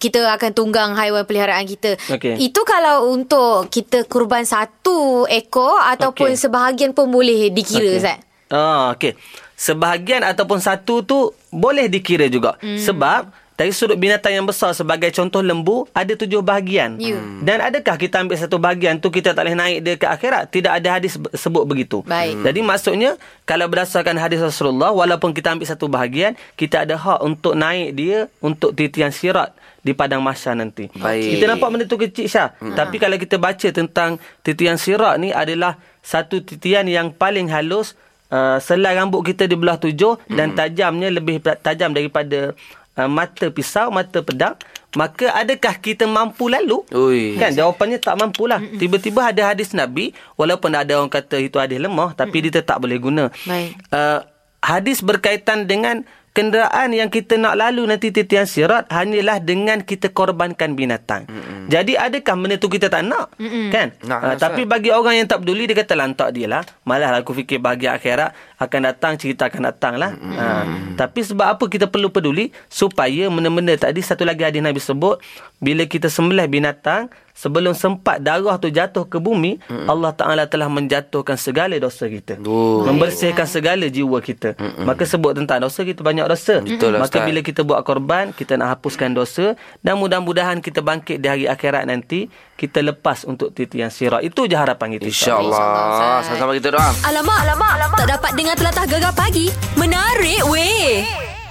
Kita 0.00 0.20
akan 0.34 0.50
tunggang 0.50 0.98
haiwan 0.98 1.22
peliharaan 1.22 1.62
kita 1.68 1.94
Okey. 2.10 2.40
Itu 2.42 2.66
kalau 2.66 3.12
untuk 3.12 3.70
Kita 3.70 4.02
kurban 4.08 4.42
satu 4.42 5.28
ekor 5.30 5.78
Ataupun 5.78 6.34
Okey. 6.34 6.40
sebahagian 6.40 6.90
pun 6.96 7.12
boleh 7.12 7.52
dikira 7.54 7.86
Okey. 7.86 8.00
Ustaz 8.02 8.18
Ah, 8.52 8.92
okey. 8.92 9.16
Sebahagian 9.56 10.20
ataupun 10.20 10.60
satu 10.60 11.00
tu 11.00 11.32
boleh 11.48 11.88
dikira 11.88 12.28
juga. 12.28 12.60
Hmm. 12.60 12.76
Sebab 12.76 13.32
dari 13.52 13.70
sudut 13.70 13.94
binatang 13.94 14.34
yang 14.34 14.42
besar 14.42 14.74
sebagai 14.74 15.12
contoh 15.14 15.38
lembu 15.38 15.86
ada 15.94 16.18
tujuh 16.18 16.42
bahagian. 16.42 16.98
Ya. 16.98 17.20
Dan 17.44 17.62
adakah 17.62 17.94
kita 17.94 18.18
ambil 18.24 18.34
satu 18.34 18.58
bahagian 18.58 18.98
tu 18.98 19.12
kita 19.12 19.36
tak 19.36 19.44
boleh 19.46 19.54
naik 19.54 19.78
dia 19.86 19.94
ke 19.94 20.06
akhirat? 20.08 20.50
Tidak 20.50 20.72
ada 20.72 20.88
hadis 20.98 21.14
sebut 21.14 21.62
begitu. 21.62 22.02
Baik. 22.02 22.42
Jadi 22.42 22.60
maksudnya 22.64 23.10
kalau 23.46 23.70
berdasarkan 23.70 24.18
hadis 24.18 24.42
Rasulullah 24.42 24.90
walaupun 24.90 25.30
kita 25.30 25.54
ambil 25.54 25.68
satu 25.68 25.86
bahagian 25.86 26.34
kita 26.58 26.82
ada 26.88 26.98
hak 26.98 27.22
untuk 27.22 27.54
naik 27.54 27.94
dia 27.94 28.26
untuk 28.42 28.74
titian 28.74 29.14
sirat 29.14 29.54
di 29.84 29.94
padang 29.94 30.26
mahsyar 30.26 30.58
nanti. 30.58 30.90
Baik. 30.98 31.38
Kita 31.38 31.44
nampak 31.52 31.68
benda 31.70 31.84
tu 31.86 31.98
kecil 32.00 32.26
Syah. 32.26 32.56
Hmm. 32.58 32.74
Tapi 32.74 32.96
kalau 32.98 33.14
kita 33.14 33.36
baca 33.38 33.68
tentang 33.70 34.18
titian 34.42 34.74
sirat 34.74 35.22
ni 35.22 35.30
adalah 35.30 35.78
satu 36.02 36.42
titian 36.42 36.90
yang 36.90 37.14
paling 37.14 37.46
halus 37.46 37.94
uh, 38.32 38.56
selai 38.58 38.96
rambut 38.96 39.20
kita 39.22 39.44
di 39.44 39.54
belah 39.54 39.76
tujuh 39.76 40.16
hmm. 40.16 40.34
dan 40.34 40.56
tajamnya 40.56 41.12
lebih 41.12 41.44
tajam 41.60 41.92
daripada 41.92 42.56
uh, 42.96 43.08
mata 43.12 43.52
pisau, 43.52 43.92
mata 43.92 44.24
pedang. 44.24 44.56
Maka 44.92 45.32
adakah 45.32 45.80
kita 45.80 46.04
mampu 46.04 46.52
lalu? 46.52 46.84
Ui. 46.92 47.40
Kan 47.40 47.56
jawapannya 47.56 47.96
tak 47.96 48.12
mampulah. 48.20 48.60
Tiba-tiba 48.60 49.32
ada 49.32 49.48
hadis 49.48 49.72
Nabi 49.72 50.12
walaupun 50.36 50.68
ada 50.76 51.00
orang 51.00 51.08
kata 51.08 51.40
itu 51.40 51.56
hadis 51.56 51.80
lemah 51.80 52.12
tapi 52.12 52.44
dia 52.44 52.60
tetap 52.60 52.76
boleh 52.76 53.00
guna. 53.00 53.24
Baik. 53.48 53.72
Uh, 53.88 54.20
hadis 54.60 55.00
berkaitan 55.00 55.64
dengan 55.64 56.04
kenderaan 56.32 56.96
yang 56.96 57.12
kita 57.12 57.36
nak 57.36 57.60
lalu 57.60 57.84
nanti 57.84 58.08
titian 58.08 58.48
sirat 58.48 58.88
hanyalah 58.88 59.38
dengan 59.40 59.84
kita 59.84 60.08
korbankan 60.08 60.72
binatang. 60.72 61.28
Mm-mm. 61.28 61.68
Jadi 61.68 61.96
adakah 61.96 62.34
benda 62.40 62.56
tu 62.56 62.72
kita 62.72 62.88
tak 62.88 63.04
nak? 63.04 63.36
Mm-mm. 63.36 63.68
Kan? 63.68 63.96
Nak, 64.04 64.20
Uh, 64.22 64.36
tapi 64.38 64.64
bagi 64.64 64.94
orang 64.94 65.18
yang 65.18 65.26
tak 65.28 65.44
peduli 65.44 65.68
dia 65.68 65.76
kata 65.76 65.98
lantak 65.98 66.32
dia 66.32 66.48
lah. 66.48 66.62
Malah 66.88 67.20
aku 67.20 67.36
fikir 67.36 67.60
bahagia 67.60 67.98
akhirat 67.98 68.32
akan 68.56 68.80
datang 68.86 69.18
cerita 69.20 69.50
akan 69.50 69.68
datang 69.68 69.94
lah. 70.00 70.16
Uh, 70.16 70.96
tapi 70.96 71.20
sebab 71.20 71.52
apa 71.58 71.64
kita 71.68 71.90
perlu 71.90 72.08
peduli 72.08 72.54
supaya 72.72 73.28
benda-benda 73.28 73.76
tadi 73.76 74.00
satu 74.00 74.24
lagi 74.24 74.46
hadis 74.46 74.64
Nabi 74.64 74.80
sebut 74.80 75.20
bila 75.60 75.84
kita 75.84 76.08
sembelih 76.08 76.48
binatang 76.48 77.12
sebelum 77.32 77.72
sempat 77.72 78.20
darah 78.20 78.56
tu 78.60 78.68
jatuh 78.68 79.08
ke 79.08 79.18
bumi 79.18 79.58
mm. 79.64 79.88
Allah 79.88 80.12
Taala 80.12 80.44
telah 80.46 80.68
menjatuhkan 80.68 81.36
segala 81.40 81.74
dosa 81.80 82.06
kita. 82.06 82.38
Oh. 82.44 82.84
Membersihkan 82.84 83.48
segala 83.48 83.88
jiwa 83.88 84.20
kita. 84.20 84.54
Mm-mm. 84.56 84.84
Maka 84.84 85.08
sebut 85.08 85.32
tentang 85.36 85.64
dosa 85.64 85.82
kita 85.82 86.04
banyak 86.04 86.28
dosa. 86.28 86.60
Betul 86.60 87.00
Maka 87.00 87.18
Ustaz. 87.18 87.28
bila 87.28 87.40
kita 87.40 87.60
buat 87.64 87.80
korban, 87.82 88.30
kita 88.36 88.60
nak 88.60 88.78
hapuskan 88.78 89.16
dosa 89.16 89.56
dan 89.80 89.98
mudah-mudahan 89.98 90.60
kita 90.60 90.84
bangkit 90.84 91.18
di 91.18 91.26
hari 91.26 91.44
akhirat 91.48 91.88
nanti 91.88 92.28
kita 92.54 92.78
lepas 92.84 93.26
untuk 93.26 93.50
titian 93.50 93.90
sirat. 93.90 94.22
Itu 94.22 94.46
je 94.46 94.54
harapan 94.54 94.96
kita. 94.96 95.08
InsyaAllah. 95.08 96.22
Sama-sama 96.22 96.52
kita 96.54 96.78
doa. 96.78 96.90
Alamak, 97.08 97.38
alamak, 97.48 97.72
alamak. 97.80 97.98
Tak 97.98 98.10
dapat 98.18 98.30
dengar 98.38 98.54
telatah 98.54 98.84
gegar 98.86 99.14
pagi. 99.16 99.50
Menarik 99.74 100.46
weh. 100.46 101.41